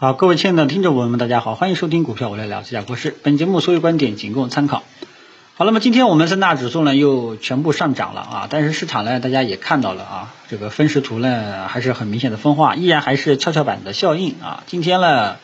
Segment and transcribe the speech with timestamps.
[0.00, 3.16] 好，各位亲爱的听众朋友们，大家好，欢迎收听股票我来聊这家国事。
[3.24, 4.84] 本节目所有观点仅供参考。
[5.56, 14.62] 好，那么今天我们三大指数呢又全部上涨了啊，但是市场呢大家也看到了啊，这个分时图呢还是很明显的分化，依然还是跷跷板的效应啊。
[14.68, 15.38] 今天呢，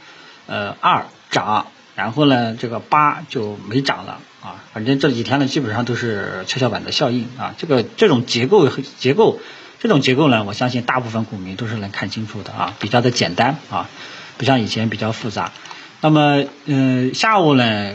[0.47, 1.67] 呃二涨，
[1.97, 7.57] 然后呢这个八就没涨了啊，反正这几天呢基本上都是跷跷板的效应啊。
[7.59, 9.41] 这个这种结构结构
[9.85, 13.91] 这种结构呢，我相信大部分股民都是能看清楚的啊，比较的简单啊。
[14.39, 15.53] 不像以前比较复杂，
[16.01, 17.93] 那么嗯，下午呢，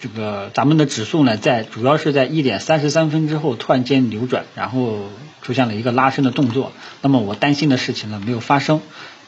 [0.00, 5.08] 这个咱们的指数呢，在主要是在一点三十三分之后突然间扭转，然后
[5.40, 6.72] 出现了一个拉升的动作。
[7.00, 8.80] 那么我担心的事情呢没有发生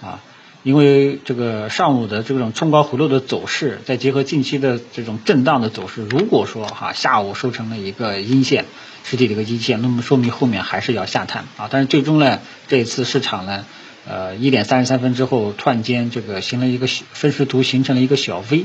[0.02, 0.18] 啊，
[0.64, 8.64] 因为这个上午的这种冲高回落的走势，再结合近期的这种震荡的走势，如果说哈下午收成了一个阴线，
[9.04, 11.68] 实体的一个阴线，那么说明后面还是要下探啊。
[11.70, 13.64] 但是最终呢，这一次市场呢。
[14.04, 18.64] 呃，一点三十三分之后，突然间这个形成一个分时图，形成了一个小 V，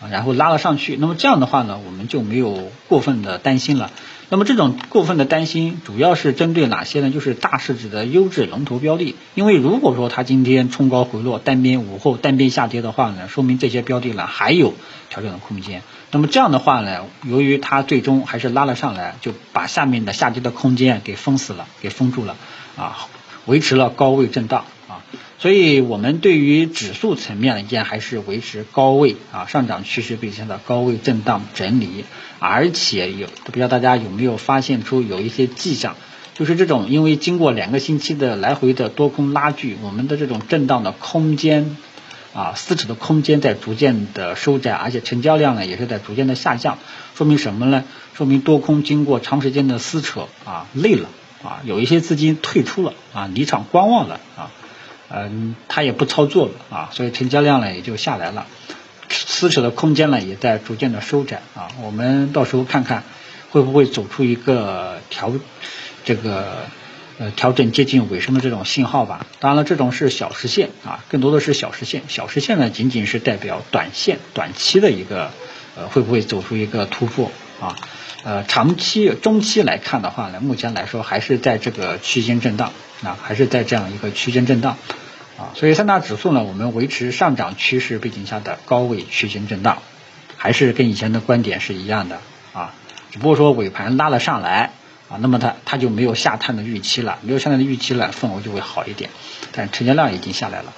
[0.00, 0.96] 啊，然后拉了上去。
[0.96, 3.90] 那么这样的话呢，我们就没有过分的担心了。
[4.30, 7.10] 那么这种过分的担心，主要是针对哪些呢？
[7.10, 9.14] 就是大市值的优质龙头标的。
[9.34, 14.72] 因为如果说它今天冲高回落，单边午后单边下跌的话呢，说明这些标的呢还有
[15.10, 15.82] 调整的空间。
[16.12, 22.36] 那么这样的话呢，由于它最终还是拉了上来，就把下面的下跌的空间给封死了，给封住了，
[22.76, 23.08] 啊。
[23.46, 25.00] 维持了高位震荡啊，
[25.38, 32.04] 所以我们对于指数层面呢，依然还是维持高位啊，上涨趋势表现的高位震荡整理，
[32.38, 35.96] 而且有不知道大家有没有发现出有一些迹象，
[36.34, 41.78] 就是这种因为经过两个星期的来回的多空拉锯，我们的这种震荡的空间
[42.32, 46.78] 啊，撕扯的空间在逐渐的收窄，而且成交量呢也是在逐渐的下降，
[47.14, 47.84] 说明什么呢？
[48.14, 51.08] 说明多空经过长时间的撕扯啊，累了。
[51.42, 54.50] 啊，有一些资金退出了啊，离场观望了啊，
[55.08, 58.46] 嗯，他也不操作了啊，所以成交量呢也就下来了，
[59.08, 63.04] 撕扯的空间呢也在逐渐的收窄啊，我们到时候看看
[63.48, 65.32] 会不会走出一个调
[66.04, 66.66] 这个
[67.20, 69.26] 呃调整接近尾声的这种信号吧。
[69.40, 75.30] 当然了，这种是小时线啊，更多的是小时线，小时线呢仅仅是代表短线短期的一个
[75.76, 77.76] 呃会不会走出一个突破啊。
[78.22, 82.72] 呃，长期、中期来看的话呢，目前来说还是在这个区间震荡
[83.02, 84.76] 啊，还是在这样一个区间震荡
[85.38, 89.82] 啊，所以三大指数呢，我们维持上涨趋势背景下的高位区间震荡，
[90.36, 92.20] 还是跟以前的观点是一样的
[92.52, 92.74] 啊，
[93.10, 94.72] 只不过说尾盘拉了上来
[95.10, 99.10] 啊，那么它它就没有下探的预期了，没有下探的预期了，氛围就会好一点，
[99.52, 100.72] 但成交量已经下来了，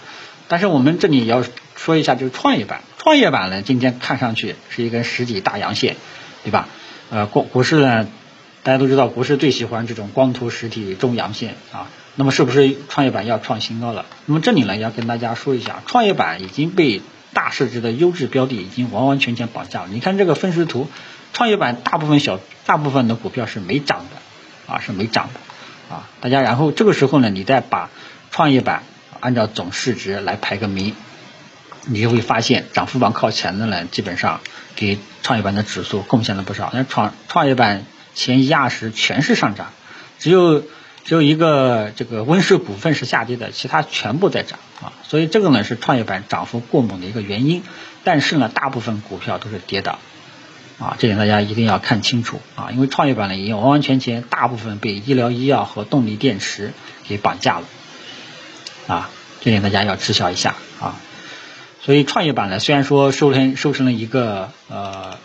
[0.48, 1.44] 但是我们这里也要
[1.76, 5.96] 说一下，就是创业板，创业板呢，今天看上去是一根实体大阳线，
[6.44, 6.68] 对吧？
[7.10, 8.08] 呃，股股市呢，
[8.62, 11.88] 大家都知道，股市最喜欢这种光头实体中阳线啊。
[12.14, 14.06] 那么是不是创业板要创新高了？
[14.26, 17.02] 那么这里呢，要跟大家说一下，创业板已经被
[17.34, 19.88] 大市值的优质标的已经完完全全绑架了。
[19.90, 20.88] 你看这个分时图，
[21.32, 24.21] 创业板大部分小大部分的股票是没涨的
[24.66, 26.08] 啊，是没涨的啊。
[26.20, 27.90] 大家然后这个时候呢，你再把
[28.30, 28.82] 创业板
[29.20, 30.94] 按照总市值来排个名。
[31.84, 34.40] 你就会发现，涨幅榜靠前的呢，基本上
[34.76, 36.70] 给创业板的指数贡献了不少。
[36.72, 39.72] 那创创业板前一二十全是上涨，
[40.20, 44.92] 只有只有一个这个温氏股份是下跌的，其他全部在涨啊。
[45.02, 47.64] 所以这个呢是创业板涨幅过猛的一个原因。
[48.04, 49.98] 但是呢，大部分股票都是跌的
[50.78, 52.70] 啊，这点大家一定要看清楚啊。
[52.72, 56.72] 因为创业板呢已经完完全全大部分被医疗医药和动力电池
[57.06, 57.66] 给绑架了
[58.86, 59.10] 啊，
[59.40, 60.96] 这点大家要知晓一下啊。
[61.84, 65.18] 所以创业板呢，虽然说收成收成了一个呃，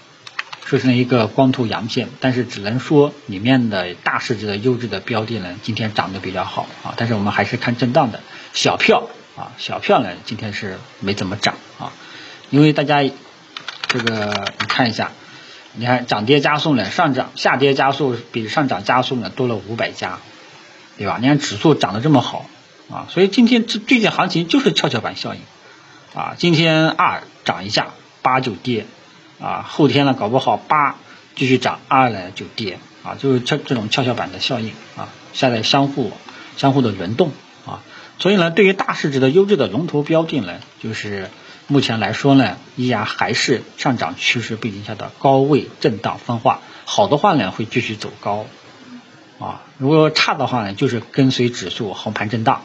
[0.66, 6.94] 收成了一个光头阳线，但是只能说里面的大市值的优质的标的呢，今天涨得比较好啊。
[6.98, 8.22] 但是我们还是看震荡的
[8.54, 11.94] 小票啊，小票呢今天是没怎么涨啊，
[12.50, 13.08] 因为大家
[13.88, 15.12] 这个你看一下，
[15.78, 20.20] 你看涨跌加速呢，上涨下跌加速比上涨加速呢多了五百家，
[20.98, 21.18] 对吧？
[21.22, 22.50] 你看指数涨得这么好
[22.92, 25.42] 啊，所以今天这最近行情就是跷跷板效应。
[26.16, 27.90] 啊，今天二涨一下，
[28.24, 28.88] 八就跌，
[29.40, 30.96] 啊，后天呢搞不好八
[31.36, 36.12] 继续涨，二呢就跌，啊，就是这这种跷跷板的效应啊，现在相互
[36.56, 37.32] 相互的轮动
[37.68, 37.84] 啊，
[38.18, 41.30] 所以呢，对于大市值的优质的龙头标的呢，就是
[41.68, 48.46] 目前来说呢，依然还是上涨趋势背景下的高位震荡分化，好的话呢会继续走高，
[49.38, 52.62] 啊，如果差的话呢，就是跟随指数横盘震荡，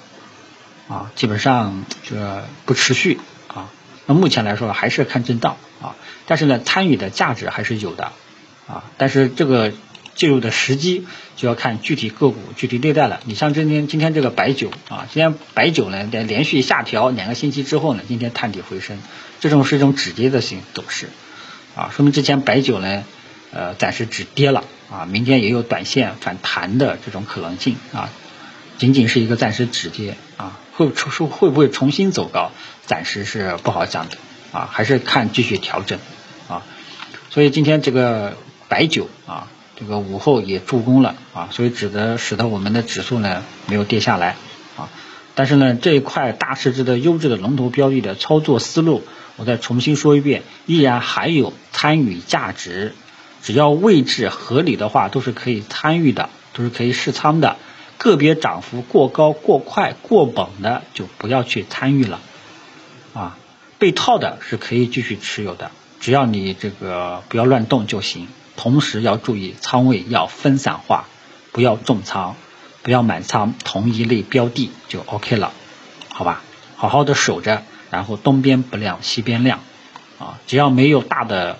[0.88, 3.18] 啊，基本上这不持续
[3.48, 3.68] 啊。
[4.06, 5.96] 那目前来说还是看震荡啊，
[6.26, 8.12] 但是呢，参与的价值还是有的
[8.68, 8.84] 啊。
[8.98, 9.72] 但是这个
[10.14, 11.06] 介入的时机
[11.36, 13.20] 就要看具体个股、具体对待了。
[13.24, 18.98] 你像今天今天这个白酒啊，今天白酒呢连连续下调两个星期之后呢，今天探底回升，
[19.40, 21.08] 这种是一种止跌的形走势
[21.74, 23.04] 啊，说明之前白酒呢
[23.52, 28.10] 呃暂时止跌了啊，明天也有短线反弹的这种可能性啊，
[28.76, 32.52] 仅仅是一个暂时止跌啊，会重会不会重新走高，
[32.84, 34.18] 暂时是不好讲的
[34.52, 35.98] 啊，还是看继续调整
[36.48, 36.62] 啊，
[37.30, 38.36] 所以今天这个
[38.68, 39.48] 白酒啊。
[39.82, 44.36] 这个午后也助攻了啊，所以指得使得我们的指数呢没有跌下来
[44.76, 44.88] 啊。
[45.34, 49.02] 但是呢，这一块大市值的优质的龙头标的的操作思路，
[49.36, 52.94] 我再重新说一遍，依然还有参与价值。
[53.42, 57.56] 只要位置合理的话，都是可以参与的，都是可以试仓的。
[57.98, 62.20] 个别涨幅过高、过快、过猛的就不要去参与了
[63.14, 63.36] 啊。
[63.80, 68.28] 被套的是可以继续持有的，只要你这个不要乱动就行。
[68.56, 71.06] 同时要注意仓位要分散化，
[71.52, 72.36] 不要重仓，
[72.82, 75.52] 不要满仓同一类标的就 OK 了，
[76.08, 76.42] 好吧？
[76.76, 79.60] 好好的守着，然后东边不亮西边亮，
[80.18, 81.58] 啊，只要没有大的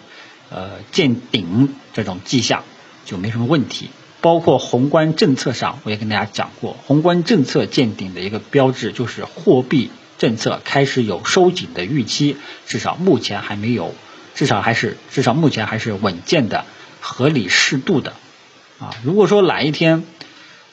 [0.51, 2.65] 呃见顶这种迹象，
[3.05, 3.91] 就没什么问题。
[4.21, 12.37] 包括宏观政策上，我也跟大家讲过，宏观政策见顶的一个标志就是货币政策开始有收紧的预期，
[12.67, 13.95] 至少目前还没有，
[14.35, 16.65] 至少还是至少目前还是稳健的。
[17.05, 18.15] 合理适度的
[18.81, 20.05] 啊，如果说哪一天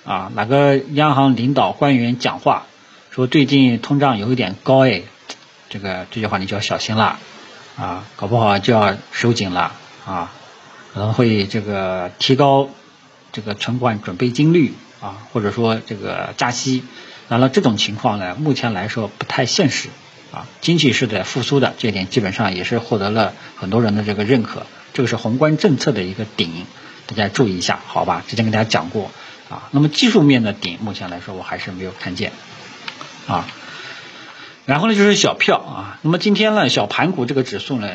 [0.05, 2.67] 啊哪个央行领导官员讲话
[3.09, 5.01] 说最近通胀有一点高哎，
[5.69, 7.17] 这个这句话你就要小心了
[7.75, 9.73] 啊，搞不好就要收紧了
[10.05, 10.31] 啊，
[10.93, 12.69] 可能会这个提高
[13.31, 16.83] 这个存款准备金率啊，或者说这个加息，
[17.27, 19.89] 完了这种情况呢，目前来说不太现实
[20.31, 24.65] 啊，经济是在复苏的，这点基本上也是获得了很多人的这个认可。
[24.93, 26.65] 这个是宏观政策的一个顶，
[27.07, 28.23] 大家注意一下，好吧？
[28.27, 29.11] 之前跟大家讲过
[29.49, 29.69] 啊。
[29.71, 32.31] 那么技术面的顶，目前来说我还是没有看见
[33.27, 33.47] 啊。
[34.65, 35.99] 然后呢，就是小票啊。
[36.01, 37.89] 那么今天呢，小盘股这个指数呢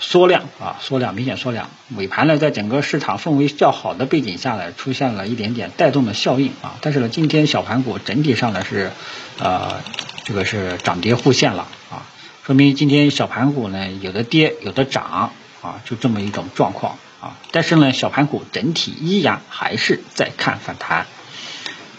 [0.00, 1.68] 缩量啊，缩量明显缩量。
[1.96, 6.76] 尾盘呢，在整个市场氛围较好的背景下呢，出现了一点点带动的效应啊。
[6.80, 8.90] 但是呢，今天小盘股整体上呢是
[9.38, 9.82] 呃，
[10.24, 12.06] 这个是涨跌互现了啊，
[12.44, 15.32] 说明今天小盘股呢有的跌，有的涨。
[15.64, 21.06] 啊，就这么一种状况啊，但是呢，小盘股整体依然还是在看反弹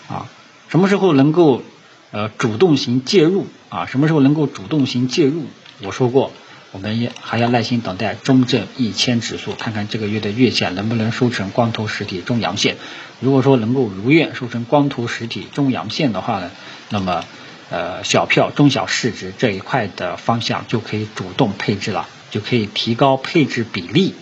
[0.07, 0.27] 啊。
[0.69, 1.63] 什么时候能够
[2.12, 3.88] 呃主动型介入啊？
[3.88, 5.47] 什么时候能够主动型介入？
[5.81, 6.31] 我说过，
[6.73, 12.77] 我们也还要耐心等待中证一千指数，看看这个月的月线能不能收成光头实体中阳线。
[13.19, 16.51] 如果说能够如愿收成光头实体中阳线的话呢，
[16.89, 17.23] 那么
[17.71, 22.07] 呃小票中小市值这一块的方向就可以主动配置了。
[22.31, 24.16] 就可以提高配置比例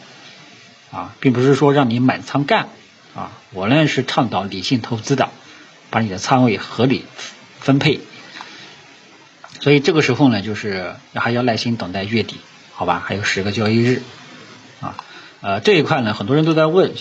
[0.92, 2.70] 啊，并不是说让你满仓干
[3.16, 3.32] 啊。
[3.52, 5.30] 我呢是倡导理性投资的，
[5.90, 7.06] 把你的仓位合理
[7.60, 8.02] 分配。
[9.60, 12.38] 所以这个时候呢，就是还要耐心等待月底，
[12.74, 13.02] 好吧？
[13.06, 14.04] 还有十个交易日
[14.82, 14.98] 啊。
[15.40, 16.94] 呃，这一块呢，很多人都在问，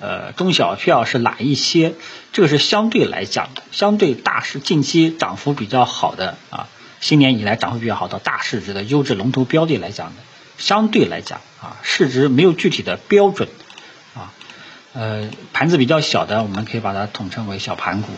[0.00, 1.94] 呃，中小票是哪一些？
[2.32, 6.68] 这个是相对来讲的，相对大市近期涨幅比较好的啊，
[7.00, 10.22] 新年以来涨幅比较好的大市值的优质龙头标的来讲的。
[10.62, 13.48] 相对来讲啊，市值没有具体的标准
[14.14, 14.32] 啊，
[14.92, 18.12] 呃，盘子比较小的，我们可以把它统称为小盘股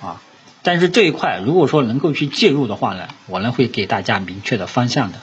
[0.00, 0.22] 啊。
[0.62, 5.18] 但是这一块如果说能够去介入的话呢，我呢会给大家明确的方向的，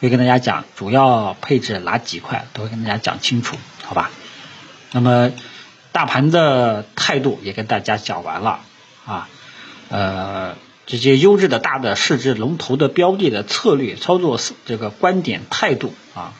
[0.00, 4.10] 会跟大家讲主要配置哪几块，都会跟大家讲清楚，好吧？
[4.92, 5.30] 那么
[5.92, 8.60] 大盘的态度也跟大家讲完了
[9.04, 9.28] 啊，
[9.90, 10.56] 呃。
[10.88, 16.32] 这些优质的大的市值龙头的标的的策略操作这个观点态度啊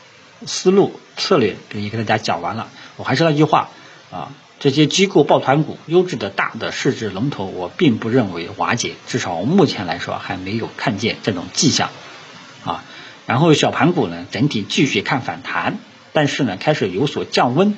[0.47, 2.67] 思路策略也跟大家讲完了。
[2.97, 3.69] 我还是那句话
[4.09, 11.91] 啊，这些机构抱团股优质的大的市值龙头，我并不认为瓦解，至少目前来说还没有看见这种迹象
[12.65, 12.83] 啊。
[13.27, 15.77] 然后小盘股呢，整体继续看反弹，
[16.11, 17.77] 但是呢开始有所降温，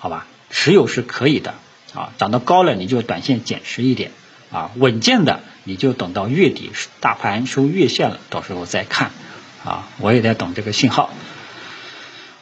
[0.00, 1.54] 好吧，持有是可以的
[1.94, 4.10] 啊，涨得高了你就短线减持一点
[4.50, 5.38] 啊，稳健的。
[5.64, 9.10] 你就等到月底大盘收月线了，到时候再看
[9.64, 11.10] 啊，我也在等这个信号。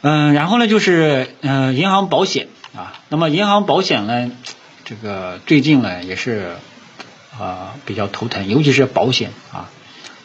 [0.01, 4.33] 嗯，然后呢就是嗯银行保险啊，那么银行保险呢，
[4.85, 6.57] 这个最近呢也是
[7.39, 9.71] 啊比较头疼，尤其是保险啊。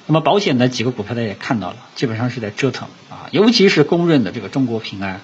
[0.08, 5.22] 那么保险的几个股票大家也看到了，基本上是在折腾啊，尤其是公认的这个中国平安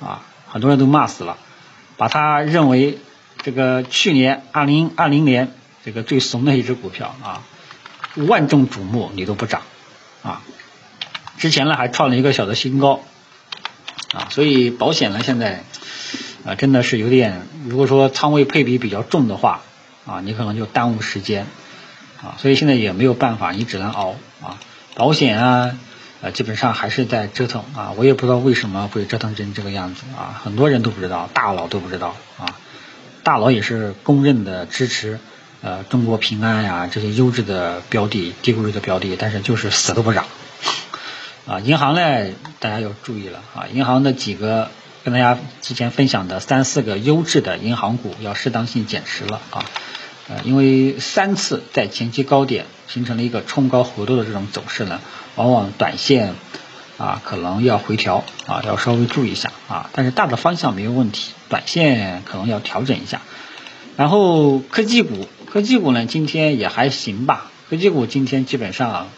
[0.00, 1.38] 啊，很多人都骂死了，
[1.96, 2.98] 把它认为
[3.42, 5.52] 这个去年二零二零年。
[5.86, 7.44] 这个最怂的一只股票啊，
[8.16, 9.62] 万众瞩目，你都不涨
[10.24, 10.42] 啊！
[11.38, 13.02] 之前呢还创了一个小的新高
[14.12, 15.62] 啊，所以保险呢现在
[16.44, 19.62] 啊，真的是有点，如果说仓位配比比较重的话，
[20.06, 21.46] 啊，你可能就耽误时间，
[22.20, 24.58] 啊，所以现在也没有办法，你只能熬啊。
[24.96, 25.78] 保险啊，
[26.20, 32.58] 呃，基本上还是在折腾啊，我也不知道为什么会折腾成这个样子啊，很多人都不知道，大佬都不知道啊，
[33.22, 35.20] 大佬也是公认的支持
[35.62, 40.26] 呃中国平安呀这些优质的标的、低估值的标的，但是就是死都不涨
[41.46, 41.60] 啊。
[41.60, 44.70] 银行呢，大家要注意了啊，银行的几个
[45.04, 49.64] 跟大家之前分享的三四个优质的银行股要适当性减持了啊。
[50.28, 55.00] 呃，因为三次在前期高点形成了一个冲高回落的这种走势呢，
[55.36, 56.34] 往往短线
[56.98, 59.88] 啊可能要回调啊，要稍微注意一下啊。
[59.92, 63.22] 但是大的方向没有问题，短线可能要调整一下。
[63.96, 67.50] 然后科技股，科技股呢今天也还行吧。
[67.70, 69.08] 科技股今天基本上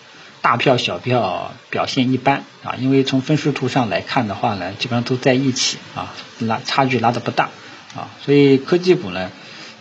[0.40, 7.49] 大票小票表现一般啊，因为从分时图上来看的话呢，基本上都在一起啊，拉差距拉的不大
[7.97, 9.33] 啊，所以科技股呢。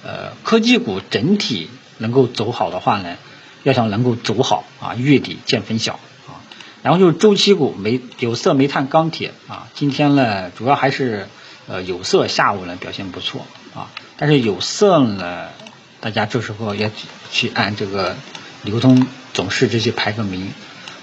[0.04, 3.18] 呃，科技股整体能够走好的话呢，
[3.62, 6.42] 要想能够走好啊，月底见分晓啊。
[6.82, 11.28] 然后就是周期股，煤、有色、煤炭、钢铁啊，今天呢主要还是
[11.68, 13.46] 呃有色下午呢表现不错
[13.76, 15.50] 啊，但是有色呢，
[16.00, 16.90] 大家这时候要
[17.32, 18.16] 去按这个
[18.64, 20.52] 流通总市值去排个名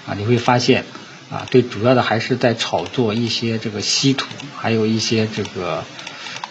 [0.07, 0.85] 啊，你会发现
[1.29, 5.83] 啊，对主要的还是在炒作一些这个稀土，还有一些这个。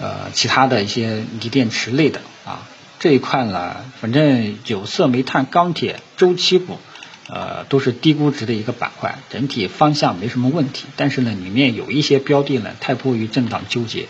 [0.00, 2.66] 呃，其他的一些锂电池类的啊，
[2.98, 6.80] 这一块呢，反正有色、煤炭、钢铁、周期股，
[7.28, 10.86] 呃，都是低估值的一个板块，整体方向没什么问题。
[10.96, 14.08] 但是呢，里面有一些标的呢，太过于震荡纠结，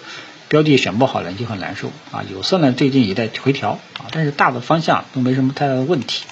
[0.55, 2.23] 标的选不好呢就很难受啊。
[2.31, 6.23] 有色呢最近也在回调啊，但是大的方向都没什么太大的问题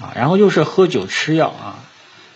[0.00, 0.12] 啊。
[0.16, 1.84] 然后就是喝酒吃药啊，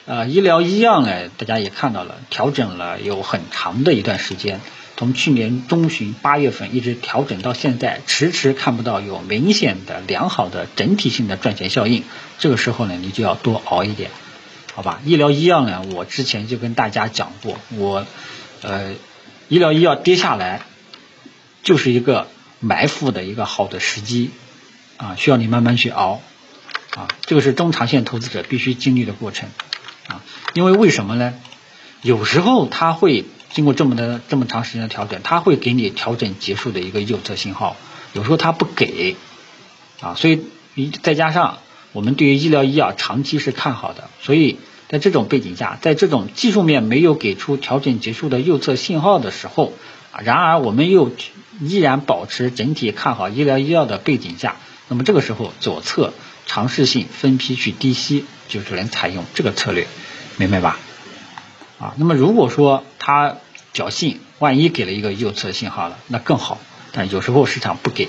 [0.05, 4.61] 呃，医疗医药呢，大家也看到了，调整了有很长的一段时间。
[4.99, 12.05] 从去年中旬八月份一直调整到现在，迟迟看不到有明显的良好的整体性的赚钱效应。
[12.39, 14.11] 这个时候呢，你就要多熬一点，
[14.75, 15.01] 好吧？
[15.07, 18.07] 医疗医药呢，我之前就跟大家讲过，我
[18.61, 18.93] 呃，
[19.49, 20.61] 医疗医药跌下来
[21.63, 22.29] 就是一个
[22.61, 24.31] 埋伏的一个好的时机
[24.97, 26.21] 啊，需要你慢慢去熬
[26.97, 27.09] 啊。
[27.23, 29.49] 这个是中长线投资者必须经历的过程
[30.09, 30.23] 啊，
[30.55, 31.35] 因为为什么呢？
[32.03, 33.25] 有时候它会。
[33.55, 37.77] 经过这么的这么长时间的调整，它会给你调整结束的一个右侧信号。
[38.15, 39.15] 有时候它不给
[40.01, 41.59] 啊，所以一再加上
[41.93, 49.75] 我们对于医疗医药长期是看好的，所以在这种背景下，在这种技术面没有给出调整结束的右侧信号的时候
[50.13, 51.13] 啊，然而我们又
[51.63, 54.57] 依然保持整体看好医疗医药的背景下，
[54.89, 56.13] 那么这个时候左侧
[56.47, 59.87] 尝试性分批去低吸，就只能采用这个策略，
[60.37, 60.79] 明白吧？
[61.79, 63.37] 啊，那么如果说它
[63.73, 66.59] 侥幸，万一给了一个右侧信号了，那更好。
[66.93, 68.07] 但有时候市场不给，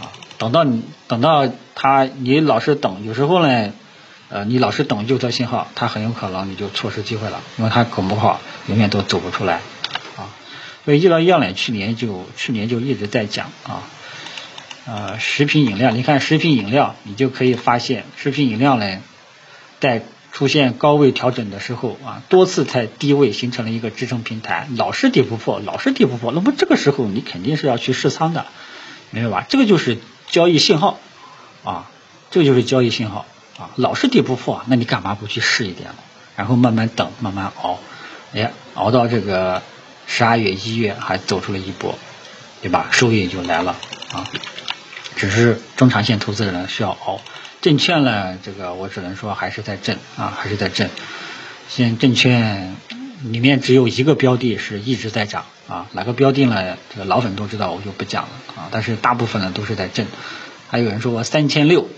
[0.00, 0.08] 啊，
[0.38, 3.72] 等到你等到它，你老是等，有时候呢，
[4.30, 9.60] 呃，你老是等右侧信号，它很有可能你就错失机会了，因为它搞不好永远都走不出来，
[10.88, 13.82] 所以医疗药呢，去年就去年就一直在讲啊，
[14.86, 18.98] 呃，食品饮料，你看食品饮料，你就可以发现食品饮料呢，
[19.80, 20.02] 在。
[20.30, 28.46] 出现高位调整的时候啊，多次在低位形成了一个支撑平台，老是跌不破，老是跌不破，那么这个时候你肯定是要去试仓的，
[29.10, 29.46] 明白吧？
[29.48, 31.00] 这个就是交易信号
[31.64, 31.90] 啊，
[32.30, 33.26] 这就是交易信号
[33.58, 35.90] 啊，老是跌不破，那你干嘛不去试一点
[36.36, 37.80] 然后慢慢等，慢慢熬，
[38.32, 39.62] 哎，熬到这个
[40.08, 41.96] 十二月、一月还走出了一波，
[42.62, 42.88] 对吧？
[42.90, 43.76] 收益就来了
[44.12, 44.26] 啊，
[45.14, 47.20] 只是中长线投资人需要熬。
[47.60, 50.90] 证券呢，这个我只能说还是在震啊，还是在震。
[51.68, 52.74] 现在证券
[53.24, 56.78] 里面只有一个标的是一直在涨啊，哪个标的呢？
[56.92, 58.68] 这个老粉都知道，我就不讲了啊。
[58.70, 60.06] 但是大部分呢都是在震。
[60.70, 61.88] 还有人说我三千六，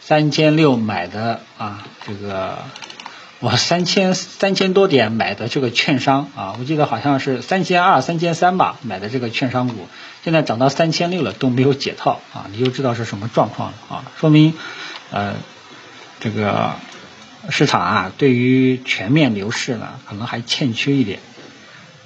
[0.00, 2.58] 三千六买的啊，这个
[3.40, 9.86] 我三千三千多点买的这个券商啊，我记得好像是三千二、三千三吧，买的这个券商股，
[10.24, 14.54] 现在涨到三千六了都没有解套啊，你就知道是什么状况了啊，说明。
[15.10, 15.36] 呃，
[16.20, 16.72] 这个
[17.48, 21.20] 市场啊，对于全面牛市呢，可能还欠缺一点，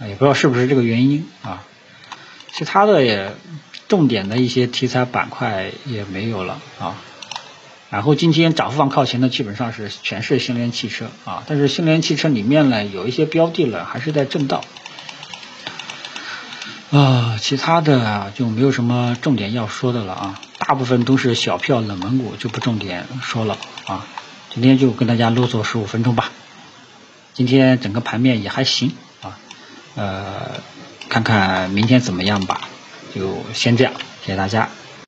[0.02, 1.64] 也不知道是不是这个原因啊。
[2.52, 3.32] 其他的也
[3.88, 6.94] 重点的一些题材板块也没有了啊。
[7.92, 14.62] 然后今天涨幅榜靠前的基本上是全是新能源汽车啊，但是新能源汽车里面呢，有一些标的呢还是在震荡。
[16.90, 24.06] 啊，其他的就没有什么重点要说的了啊，大部分都是小票冷门股，就不重点说了啊。
[24.48, 26.30] 今天就跟大家啰嗦十五分钟吧。
[27.34, 29.38] 今天整个盘面也还行啊，
[29.96, 30.62] 呃，
[31.10, 32.62] 看看明天怎么样吧。
[33.14, 33.92] 就先这样，
[34.24, 34.70] 谢谢大家。